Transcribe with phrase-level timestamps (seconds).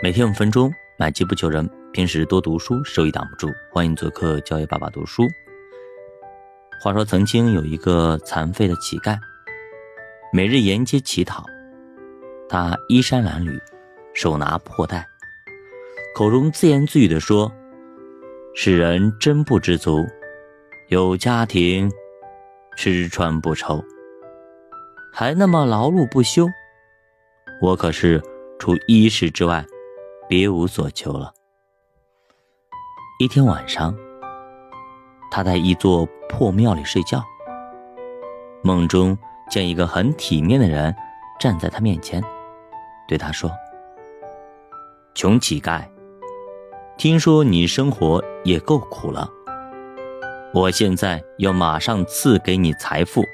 [0.00, 1.68] 每天五分钟，买机不求人。
[1.92, 3.52] 平时多读书，收益挡不住。
[3.68, 5.24] 欢迎做客教育爸爸读书。
[6.80, 9.18] 话说，曾经有一个残废的乞丐，
[10.32, 11.44] 每日沿街乞讨。
[12.48, 13.60] 他衣衫褴褛，
[14.14, 15.04] 手拿破袋，
[16.14, 17.52] 口中自言自语地说
[18.54, 20.06] ：“世人真不知足，
[20.90, 21.90] 有家庭，
[22.76, 23.84] 吃穿不愁，
[25.12, 26.46] 还那么劳碌不休。
[27.60, 28.22] 我可是
[28.60, 29.66] 除衣食之外。”
[30.28, 31.32] 别无所求了。
[33.18, 33.96] 一天晚上，
[35.30, 37.24] 他在一座破庙里睡觉，
[38.62, 39.16] 梦中
[39.48, 40.94] 见一个很体面的人
[41.40, 42.22] 站在他面前，
[43.08, 43.50] 对他说
[45.16, 45.82] ：“穷乞丐，
[46.98, 49.28] 听说你生活也够苦了，
[50.52, 53.24] 我现在要马上赐给你财富，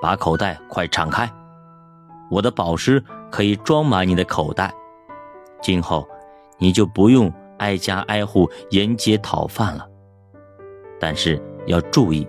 [0.00, 1.28] 把口袋快敞开，
[2.30, 4.72] 我的宝石可以装满你的口袋。”
[5.60, 6.08] 今后，
[6.58, 9.86] 你就不用挨家挨户沿街讨饭了。
[10.98, 12.26] 但是要注意，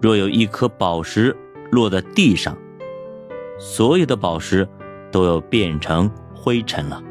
[0.00, 1.36] 若有一颗宝石
[1.70, 2.56] 落在地上，
[3.58, 4.68] 所有的宝石
[5.10, 7.02] 都要变成灰尘了。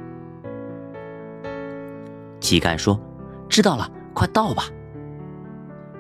[2.39, 2.99] 乞丐说
[3.49, 4.63] ：“知道了，快倒吧。”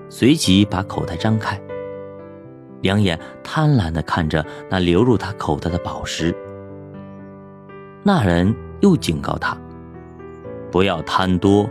[0.09, 1.59] 随即把口袋张开，
[2.81, 6.33] 两眼贪婪的看着那流入他口袋的宝石。
[8.03, 8.55] 那人。
[8.81, 9.57] 又警告他
[10.71, 11.69] ：“不要贪多，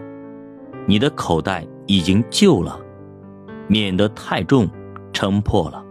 [0.86, 2.78] 你的口袋已经旧了，
[3.66, 4.68] 免得太重，
[5.12, 5.84] 撑破了。”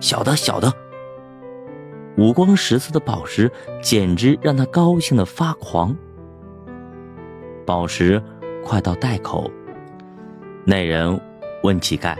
[0.00, 0.72] 小的，小的，
[2.16, 3.50] 五光十色的宝石
[3.82, 5.94] 简直让他高兴的发狂。
[7.66, 8.22] 宝石
[8.64, 9.50] 快到袋口，
[10.64, 11.20] 那人
[11.62, 12.16] 问乞丐：“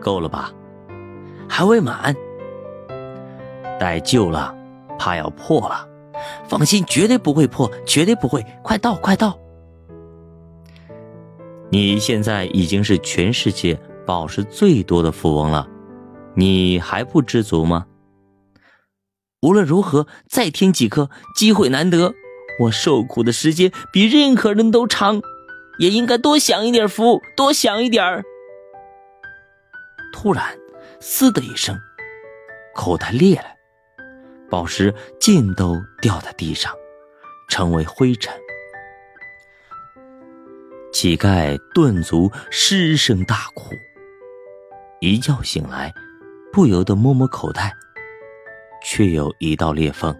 [0.00, 0.50] 够了吧
[1.48, 2.14] ？”“还未满。
[3.78, 4.54] ”“袋旧了，
[4.98, 5.86] 怕要破了。”
[6.48, 8.44] 放心，绝对不会破，绝对不会！
[8.62, 9.38] 快到，快到！
[11.70, 15.68] 你现在已经是全世界宝石最多的富翁了，
[16.34, 17.86] 你还不知足吗？
[19.42, 22.12] 无论如何，再添几颗，机会难得。
[22.62, 25.22] 我受苦的时间比任何人都长，
[25.78, 28.22] 也应该多享一点福，多享一点儿。
[30.12, 30.44] 突然，
[30.98, 31.78] 嘶的一声，
[32.74, 33.59] 口袋裂了。
[34.50, 36.74] 宝石尽都掉在地上，
[37.48, 38.34] 成为灰尘。
[40.92, 43.72] 乞丐顿足失声大哭。
[45.00, 45.94] 一觉醒来，
[46.52, 47.72] 不由得摸摸口袋，
[48.82, 50.14] 却有一道裂缝，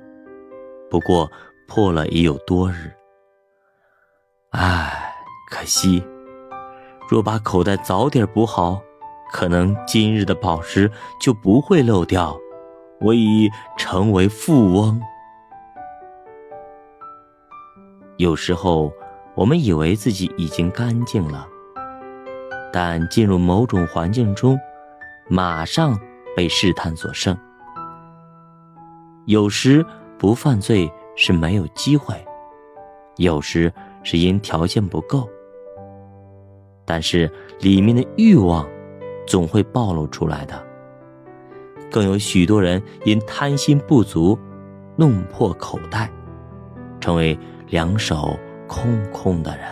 [0.89, 1.31] 不过
[1.67, 2.91] 破了已有多日。
[4.51, 5.13] 唉，
[5.51, 6.03] 可惜，
[7.09, 8.81] 若把口袋早点补好，
[9.33, 12.39] 可能今日的宝石就不会漏掉。
[13.01, 15.01] 我已成为富翁。
[18.19, 18.93] 有时候，
[19.35, 21.47] 我们以为自己已经干净了，
[22.71, 24.59] 但进入某种环境中，
[25.29, 25.99] 马上
[26.37, 27.37] 被试探所胜。
[29.25, 29.85] 有时
[30.19, 32.15] 不犯罪是没有机会，
[33.17, 33.73] 有时
[34.03, 35.27] 是因条件不够，
[36.85, 38.69] 但是里面的欲望
[39.27, 40.70] 总会暴露出来的。
[41.91, 44.39] 更有许多人因贪心不足，
[44.97, 46.11] 弄破口袋，
[47.01, 49.67] 成为两手空空的人。